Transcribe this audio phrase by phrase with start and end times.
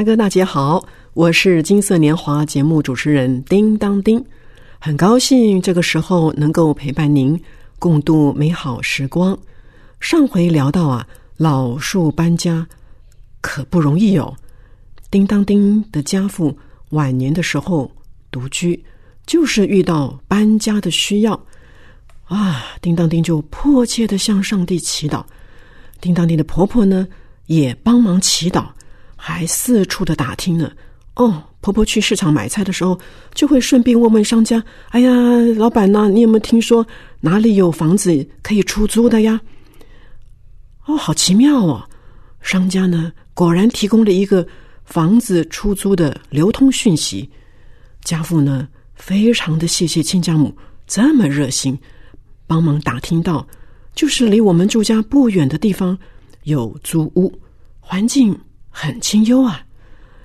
[0.00, 0.82] 大哥大姐好，
[1.12, 4.24] 我是金色年华节目主持人叮当叮，
[4.78, 7.38] 很高兴这个时候能够陪伴您
[7.78, 9.38] 共度美好时光。
[10.00, 12.66] 上回聊到啊，老树搬家
[13.42, 14.34] 可不容易哦。
[15.10, 16.56] 叮当叮的家父
[16.92, 17.92] 晚年的时候
[18.30, 18.82] 独居，
[19.26, 21.38] 就是遇到搬家的需要
[22.24, 25.22] 啊，叮当叮就迫切的向上帝祈祷。
[26.00, 27.06] 叮当叮的婆婆呢，
[27.48, 28.64] 也帮忙祈祷。
[29.22, 30.72] 还四处的打听呢。
[31.16, 32.98] 哦，婆婆去市场买菜的时候，
[33.34, 35.10] 就会顺便问问商家：“哎呀，
[35.58, 36.86] 老板呐，你有没有听说
[37.20, 39.38] 哪里有房子可以出租的呀？”
[40.86, 41.84] 哦，好奇妙哦！
[42.40, 44.46] 商家呢，果然提供了一个
[44.84, 47.28] 房子出租的流通讯息。
[48.02, 51.78] 家父呢，非常的谢谢亲家母这么热心，
[52.46, 53.46] 帮忙打听到，
[53.94, 55.98] 就是离我们住家不远的地方
[56.44, 57.30] 有租屋，
[57.80, 58.34] 环境。
[58.70, 59.62] 很清幽啊，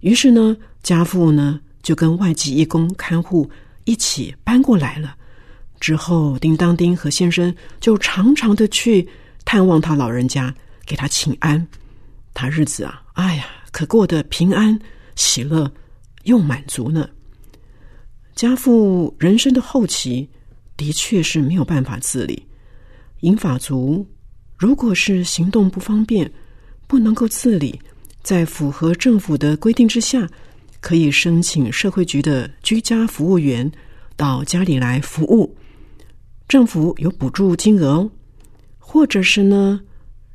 [0.00, 3.48] 于是呢，家父呢就跟外籍义工看护
[3.84, 5.14] 一起搬过来了。
[5.78, 9.08] 之后，叮当丁和先生就常常的去
[9.44, 11.66] 探望他老人家，给他请安。
[12.34, 14.78] 他日子啊，哎呀，可过得平安、
[15.16, 15.70] 喜乐
[16.24, 17.08] 又满足呢。
[18.34, 20.28] 家父人生的后期
[20.76, 22.46] 的确是没有办法自理。
[23.20, 24.06] 银法族
[24.56, 26.30] 如果是行动不方便，
[26.86, 27.78] 不能够自理。
[28.30, 30.24] 在符合政府的规定之下，
[30.80, 33.68] 可以申请社会局的居家服务员
[34.14, 35.52] 到家里来服务，
[36.46, 38.10] 政府有补助金额哦。
[38.78, 39.80] 或者是呢，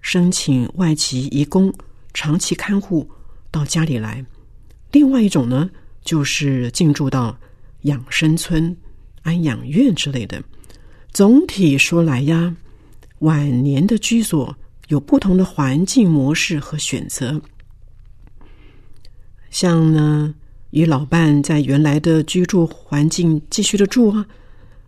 [0.00, 1.72] 申请外籍移工
[2.12, 3.08] 长期看护
[3.52, 4.26] 到家里来。
[4.90, 5.70] 另外一种呢，
[6.02, 7.38] 就是进驻到
[7.82, 8.76] 养生村、
[9.22, 10.42] 安养院之类的。
[11.12, 12.56] 总体说来呀，
[13.20, 14.52] 晚年的居所
[14.88, 17.40] 有不同的环境模式和选择。
[19.54, 20.34] 像呢，
[20.70, 24.26] 与老伴在原来的居住环境继续的住啊，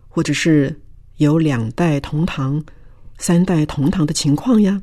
[0.09, 0.77] 或者是
[1.19, 2.61] 有两代同堂、
[3.17, 4.81] 三代同堂的情况呀。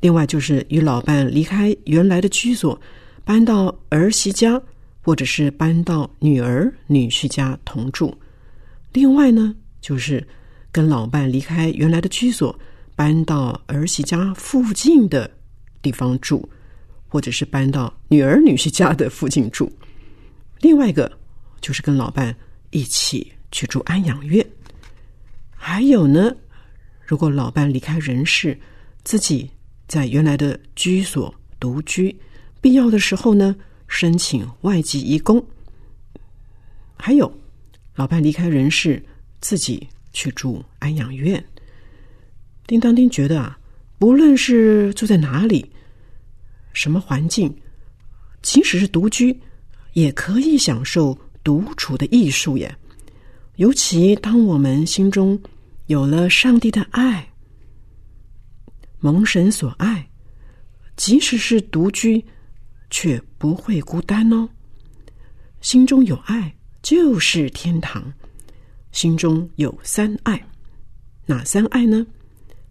[0.00, 2.76] 另外就是与老伴离开原来的居所，
[3.24, 4.60] 搬到儿媳家，
[5.02, 8.12] 或者是搬到女儿女婿家同住。
[8.92, 10.26] 另外呢，就是
[10.72, 12.58] 跟老伴离开原来的居所，
[12.96, 15.30] 搬到儿媳家附近的
[15.80, 16.50] 地方住。
[17.12, 19.70] 或者是搬到女儿女婿家的附近住，
[20.60, 21.12] 另外一个
[21.60, 22.34] 就是跟老伴
[22.70, 24.42] 一起去住安养院，
[25.54, 26.34] 还有呢，
[27.04, 28.58] 如果老伴离开人世，
[29.04, 29.50] 自己
[29.86, 32.18] 在原来的居所独居，
[32.62, 33.54] 必要的时候呢，
[33.88, 35.44] 申请外籍移工，
[36.96, 37.30] 还有
[37.94, 39.04] 老伴离开人世，
[39.38, 41.44] 自己去住安养院。
[42.66, 43.58] 叮当叮觉得啊，
[43.98, 45.70] 不论是住在哪里。
[46.72, 47.54] 什么环境，
[48.42, 49.38] 即使是独居，
[49.92, 52.74] 也可以享受独处的艺术耶。
[53.56, 55.40] 尤其当我们心中
[55.86, 57.28] 有了上帝的爱，
[59.00, 60.08] 蒙神所爱，
[60.96, 62.24] 即使是独居，
[62.90, 64.48] 却不会孤单哦。
[65.60, 68.12] 心中有爱就是天堂。
[68.90, 70.42] 心中有三爱，
[71.24, 72.06] 哪三爱呢？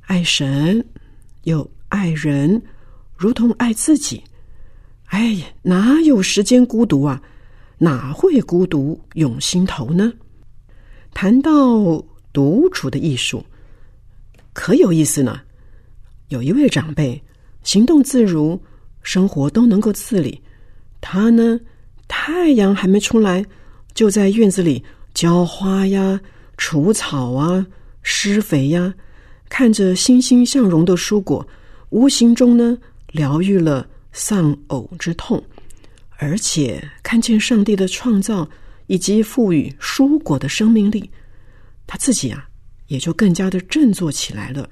[0.02, 0.86] 爱神，
[1.44, 2.62] 有爱人。
[3.22, 4.24] 如同爱自己，
[5.06, 7.22] 哎呀，哪有时间孤独啊？
[7.78, 10.12] 哪会孤独涌心头呢？
[11.14, 12.04] 谈到
[12.34, 13.46] 独处的艺术，
[14.54, 15.40] 可有意思呢。
[16.30, 17.22] 有一位长辈，
[17.62, 18.60] 行动自如，
[19.04, 20.42] 生活都能够自理。
[21.00, 21.60] 他呢，
[22.08, 23.46] 太阳还没出来，
[23.94, 24.84] 就在院子里
[25.14, 26.20] 浇花呀、
[26.58, 27.68] 除草啊、
[28.02, 28.92] 施肥呀，
[29.48, 31.48] 看着欣欣向荣的蔬果，
[31.92, 32.76] 无形中呢。
[33.12, 35.44] 疗愈了丧偶之痛，
[36.18, 38.50] 而且看见上帝的创造
[38.88, 41.10] 以及赋予蔬果的生命力，
[41.86, 42.48] 他自己啊
[42.88, 44.70] 也就更加的振作起来了。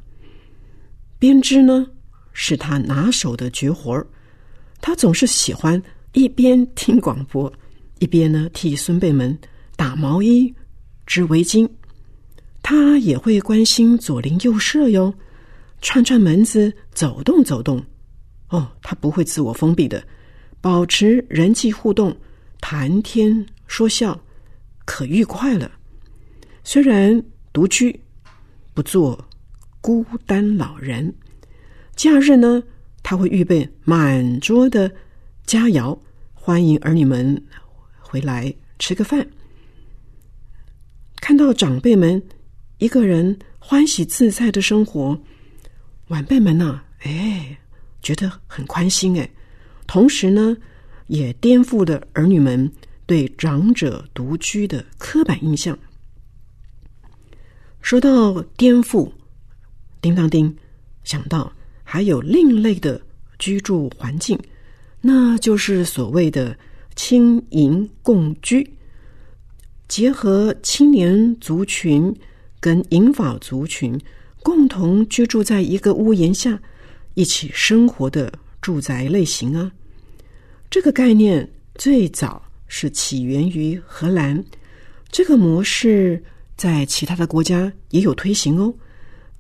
[1.18, 1.86] 编织呢
[2.34, 4.08] 是他拿手的绝活儿，
[4.80, 5.82] 他总是喜欢
[6.14, 7.52] 一边听广播，
[8.00, 9.38] 一边呢替孙辈们
[9.76, 10.54] 打毛衣、
[11.06, 11.70] 织围巾。
[12.62, 15.14] 他也会关心左邻右舍哟，
[15.82, 17.84] 串串门子，走动走动。
[18.50, 20.04] 哦，他不会自我封闭的，
[20.60, 22.16] 保持人际互动，
[22.60, 24.20] 谈天说笑，
[24.86, 25.72] 可愉快了。
[26.64, 27.24] 虽然
[27.54, 28.00] 独居，
[28.74, 29.28] 不做
[29.82, 31.14] 孤单老人。
[31.96, 32.62] 假日呢，
[33.04, 34.92] 他会预备满桌的
[35.46, 35.98] 佳肴，
[36.34, 37.42] 欢迎儿女们
[38.00, 39.28] 回来吃个饭。
[41.22, 42.22] 看到长辈们
[42.78, 45.20] 一个人欢喜自在的生活，
[46.08, 47.58] 晚辈们呢，哎，
[48.02, 49.30] 觉得很宽心哎。
[49.88, 50.56] 同时呢，
[51.08, 52.72] 也颠覆了儿女们
[53.06, 55.78] 对长者独居的刻板印象。
[57.82, 59.12] 说到颠覆，
[60.02, 60.54] 叮当叮，
[61.04, 61.52] 想到
[61.84, 63.02] 还有另类的
[63.40, 64.38] 居住环境，
[65.02, 66.56] 那就是所谓的
[66.96, 68.70] 轻盈共居，
[69.88, 72.14] 结合青年族群
[72.60, 74.00] 跟银发族群
[74.44, 76.62] 共同居住在一个屋檐下，
[77.14, 79.72] 一起生活的住宅类型啊。
[80.70, 84.44] 这个概念最早是起源于荷兰，
[85.12, 86.24] 这个模式。
[86.58, 88.74] 在其他的国家也有推行哦。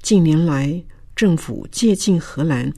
[0.01, 0.81] 近年来，
[1.17, 2.71] 政府借鉴荷兰，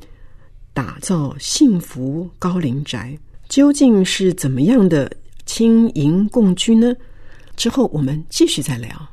[0.73, 3.15] 打造幸福高龄宅，
[3.47, 5.15] 究竟是怎么样的
[5.45, 6.95] 轻盈共居呢？
[7.55, 9.10] 之后我们继续再聊。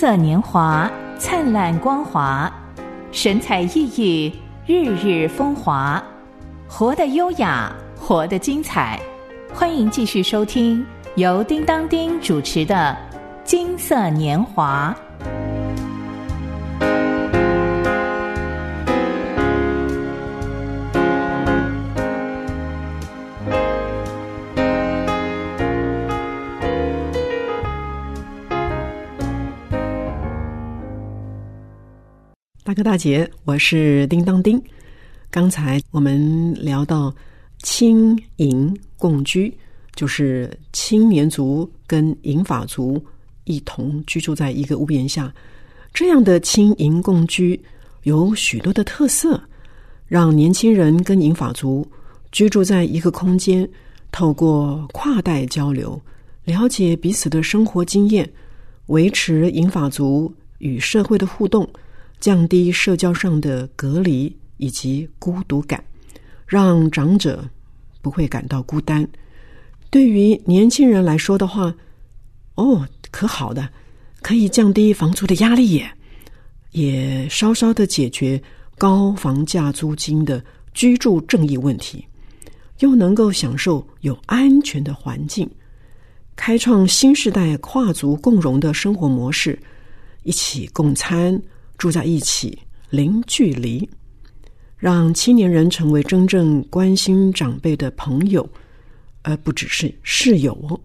[0.00, 2.48] 色年华，灿烂光华，
[3.10, 4.32] 神采奕奕。
[4.64, 6.00] 日日风华，
[6.68, 8.96] 活得优雅，活得精彩。
[9.52, 10.86] 欢迎继续收听
[11.16, 12.96] 由叮当丁主持的
[13.42, 14.96] 《金色年华》。
[32.68, 34.62] 大哥大姐，我是叮当丁。
[35.30, 37.10] 刚才我们聊到
[37.62, 39.50] 青银共居，
[39.94, 43.02] 就是青年族跟银发族
[43.44, 45.32] 一同居住在一个屋檐下。
[45.94, 47.58] 这样的青银共居
[48.02, 49.42] 有许多的特色，
[50.06, 51.88] 让年轻人跟银发族
[52.32, 53.66] 居住在一个空间，
[54.12, 55.98] 透过跨代交流，
[56.44, 58.30] 了解彼此的生活经验，
[58.88, 61.66] 维持银发族与社会的互动。
[62.20, 65.82] 降低社交上的隔离以及孤独感，
[66.46, 67.48] 让长者
[68.02, 69.08] 不会感到孤单。
[69.90, 71.74] 对于年轻人来说的话，
[72.56, 73.68] 哦，可好的，
[74.20, 75.90] 可以降低房租的压力耶，
[76.72, 78.42] 也稍稍的解决
[78.76, 80.44] 高房价租金的
[80.74, 82.04] 居住正义问题，
[82.80, 85.48] 又能够享受有安全的环境，
[86.36, 89.58] 开创新时代跨族共荣的生活模式，
[90.24, 91.40] 一起共餐。
[91.78, 92.58] 住在一起，
[92.90, 93.88] 零距离，
[94.76, 98.46] 让青年人成为真正关心长辈的朋友，
[99.22, 100.80] 而不只是室友。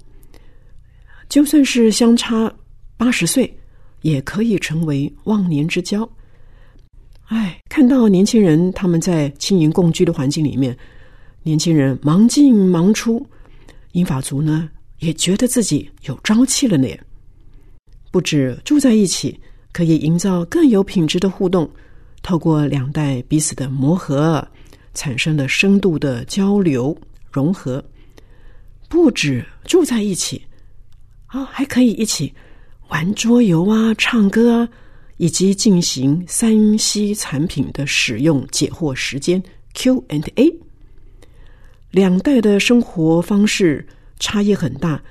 [1.27, 2.53] 就算是相差
[2.95, 3.51] 八十岁，
[4.03, 6.07] 也可以成为忘年之交。
[7.25, 10.77] 哎，看到年轻人他们在轻盈共居的环境里面，
[11.41, 13.25] 年轻人忙进忙出，
[13.93, 14.69] 英法族呢
[14.99, 16.87] 也觉得自己有朝气了呢。
[18.11, 19.35] 不止住在一起。
[19.73, 21.69] 可以营造更有品质的互动，
[22.21, 24.47] 透过两代彼此的磨合，
[24.93, 26.95] 产生了深度的交流
[27.31, 27.83] 融合。
[28.87, 30.39] 不止住在一起，
[31.25, 32.31] 啊，还可以一起
[32.89, 34.69] 玩桌游啊、唱歌啊，
[35.17, 39.41] 以及进行三 C 产品的使用解惑时间
[39.73, 40.53] Q and A。
[41.89, 43.87] 两代的生活方式
[44.19, 45.01] 差异很大，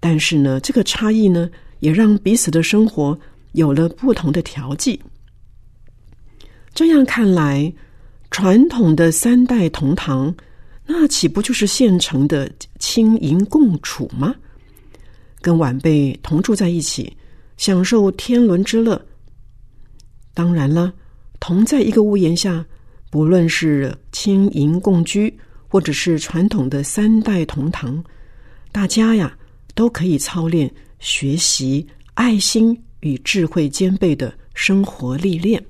[0.00, 3.18] 但是呢，这个差异呢，也让彼此的生活。
[3.56, 5.00] 有了不同的调剂，
[6.74, 7.72] 这样看来，
[8.30, 10.34] 传统的三代同堂，
[10.84, 14.34] 那岂不就是现成的轻盈共处吗？
[15.40, 17.16] 跟晚辈同住在一起，
[17.56, 19.00] 享受天伦之乐。
[20.34, 20.92] 当然了，
[21.40, 22.62] 同在一个屋檐下，
[23.10, 25.34] 不论是轻盈共居，
[25.66, 28.04] 或者是传统的三代同堂，
[28.70, 29.34] 大家呀，
[29.74, 32.78] 都可以操练学习爱心。
[33.00, 35.64] 与智慧兼备的生活历练，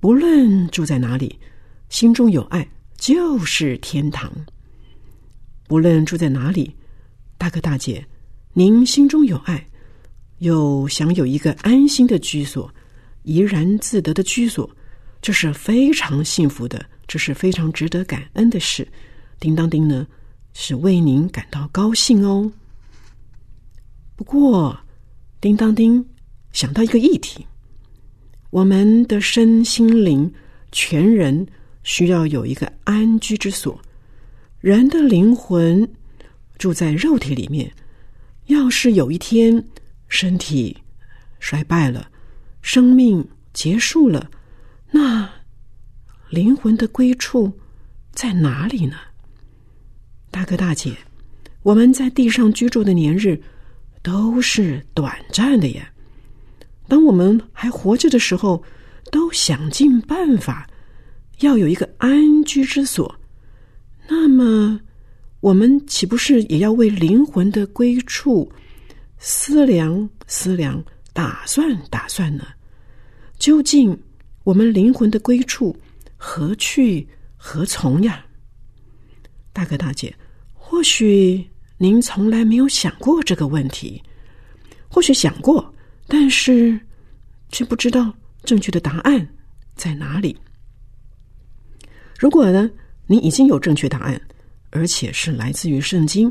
[0.00, 1.38] 不论住在哪里，
[1.88, 4.30] 心中有爱就是天堂。
[5.68, 6.74] 不论住在哪里，
[7.38, 8.06] 大哥大姐，
[8.52, 9.66] 您心中有爱，
[10.38, 12.72] 又想有一个安心的居所，
[13.22, 14.70] 怡然自得的居所，
[15.20, 18.86] 这是非常幸福的这是非常值得感恩的事。
[19.40, 20.06] 叮当叮呢，
[20.54, 22.50] 是为您感到高兴哦。
[24.14, 24.78] 不过，
[25.40, 26.04] 叮当叮
[26.56, 27.46] 想到一个议题：
[28.48, 30.32] 我们的身心灵
[30.72, 31.46] 全人
[31.82, 33.78] 需要有一个安居之所。
[34.62, 35.86] 人的灵魂
[36.56, 37.70] 住在肉体里面，
[38.46, 39.62] 要是有一天
[40.08, 40.74] 身体
[41.40, 42.10] 衰败了，
[42.62, 43.22] 生命
[43.52, 44.30] 结束了，
[44.90, 45.30] 那
[46.30, 47.52] 灵魂的归处
[48.12, 48.96] 在哪里呢？
[50.30, 50.96] 大哥大姐，
[51.62, 53.38] 我们在地上居住的年日
[54.00, 55.92] 都是短暂的呀。
[56.88, 58.62] 当我们还活着的时候，
[59.10, 60.68] 都想尽办法
[61.40, 63.14] 要有一个安居之所。
[64.08, 64.80] 那么，
[65.40, 68.50] 我们岂不是也要为灵魂的归处
[69.18, 72.46] 思量思量、打算打算呢？
[73.38, 73.98] 究竟
[74.44, 75.76] 我们灵魂的归处
[76.16, 78.24] 何去何从呀？
[79.52, 80.14] 大哥大姐，
[80.54, 81.44] 或许
[81.78, 84.02] 您从来没有想过这个问题，
[84.88, 85.74] 或许想过，
[86.06, 86.78] 但是
[87.50, 88.12] 却不知道
[88.44, 89.26] 正确的答案
[89.74, 90.36] 在哪里。
[92.18, 92.70] 如果呢？
[93.08, 94.20] 你已经有正确答案，
[94.70, 96.28] 而且是来自于圣经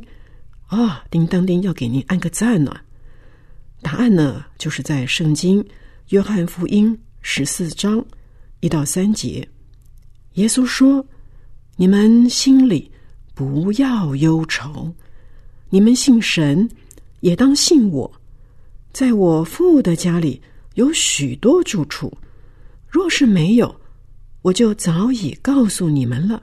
[0.68, 1.02] 啊！
[1.10, 2.76] 叮当叮，要给您按个赞呢。
[3.82, 5.66] 答案呢，就是在圣经
[6.10, 8.06] 约翰福音十四章
[8.60, 9.48] 一到三节，
[10.34, 11.06] 耶稣说
[11.78, 12.92] ：“你们心里
[13.34, 14.94] 不要忧愁，
[15.70, 16.70] 你们信神
[17.22, 18.12] 也当信我。
[18.96, 20.42] 在我父的家里
[20.76, 22.18] 有许多住处，
[22.88, 23.76] 若是没有，
[24.42, 26.42] 我就早已告诉你们了。”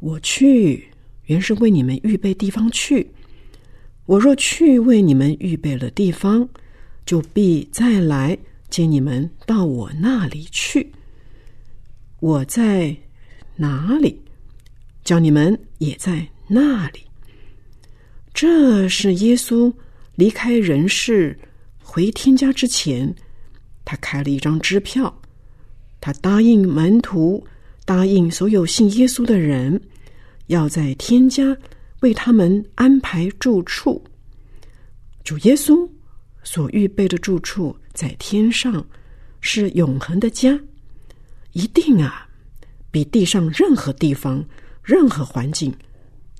[0.00, 0.88] 我去，
[1.26, 3.06] 原是为你们预备地方去。
[4.06, 6.48] 我若去为你们预备了地方，
[7.04, 8.38] 就必再来
[8.70, 10.90] 接你们到我那里去。
[12.20, 12.96] 我在
[13.54, 14.18] 哪里，
[15.04, 17.00] 叫你们也在那里。
[18.32, 19.70] 这是耶稣
[20.14, 21.38] 离开人世
[21.88, 23.14] 回天家之前，
[23.84, 25.22] 他开了一张支票，
[26.00, 27.46] 他答应门徒。
[27.84, 29.80] 答应所有信耶稣的人，
[30.48, 31.56] 要在天家
[32.00, 34.02] 为他们安排住处。
[35.22, 35.88] 主耶稣
[36.42, 38.84] 所预备的住处在天上，
[39.40, 40.58] 是永恒的家，
[41.52, 42.28] 一定啊，
[42.90, 44.44] 比地上任何地方、
[44.82, 45.72] 任何环境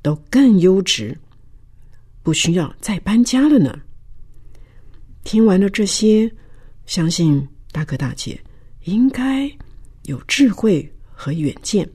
[0.03, 1.17] 都更优质，
[2.25, 3.79] 不需要再搬家了呢。
[5.27, 6.33] 听完了这些，
[6.87, 8.41] 相信大哥大姐
[8.85, 9.51] 应该
[10.05, 10.91] 有智慧。
[11.19, 11.89] 和远见，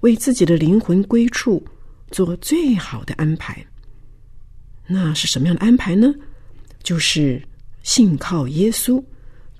[0.00, 1.64] 为自己的灵魂归处
[2.10, 3.64] 做最好的安排。
[4.88, 6.12] 那是什么样的安排呢？
[6.82, 7.40] 就是
[7.84, 9.00] 信靠耶稣，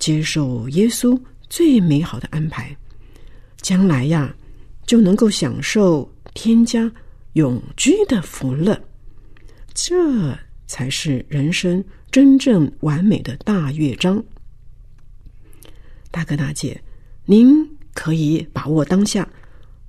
[0.01, 1.17] 接受耶稣
[1.49, 2.77] 最美好的安排。
[3.59, 4.35] 将来呀，
[4.87, 6.91] 就能够享受天家
[7.35, 8.77] 永居的福乐。
[9.73, 14.23] 这才是人生真正完美的大乐章。
[16.11, 16.81] 大哥大姐，
[17.25, 17.67] 您。
[17.99, 19.27] 可以把握当下，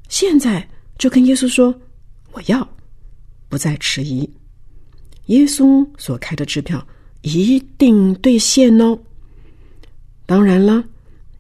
[0.08, 0.66] 现在
[0.98, 1.78] 就跟耶稣说
[2.32, 2.66] ：“我要，
[3.50, 4.22] 不再迟疑。”
[5.28, 6.88] 耶稣所开的支票
[7.22, 8.98] 一定兑现哦。
[10.26, 10.82] 当然了，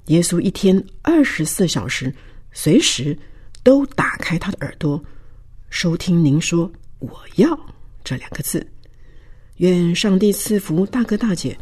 [0.07, 2.13] 耶稣一天二十四小时，
[2.51, 3.17] 随时
[3.63, 5.01] 都打开他的耳朵，
[5.69, 7.57] 收听您说“我要”
[8.03, 8.67] 这两个字。
[9.57, 11.57] 愿上帝赐福大哥大姐，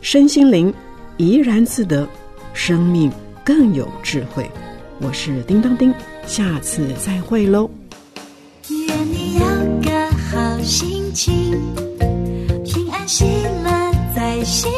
[0.00, 0.72] 身心灵
[1.16, 2.08] 怡然自得，
[2.54, 3.10] 生命。
[3.44, 4.46] 更有智慧，
[5.00, 5.90] 我是叮当叮，
[6.26, 7.70] 下次再会喽。
[8.68, 9.40] 愿你有
[9.80, 11.58] 个好心情，
[12.62, 13.24] 平安喜
[13.64, 14.70] 乐在心